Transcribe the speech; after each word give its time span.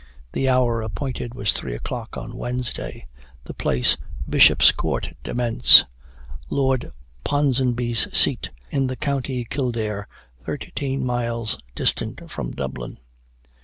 The 0.31 0.49
hour 0.49 0.81
appointed 0.81 1.35
was 1.35 1.53
three 1.53 1.75
o'clock 1.75 2.17
on 2.17 2.35
Wednesday; 2.35 3.05
the 3.43 3.53
place, 3.53 3.97
Bishop's 4.27 4.71
Court 4.71 5.13
Demesne, 5.23 5.85
Lord 6.49 6.91
Ponsonby's 7.23 8.07
seat, 8.11 8.49
in 8.71 8.87
the 8.87 8.95
county 8.95 9.45
Kildare, 9.47 10.07
thirteen 10.43 11.05
miles 11.05 11.59
distant 11.75 12.31
from 12.31 12.49
Dublin. 12.49 12.97